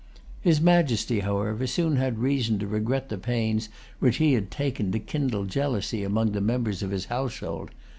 [0.41, 3.69] His Majesty, however, soon had reason to regret the pains
[3.99, 7.69] which he had taken to kindle jealousy among the members of his household.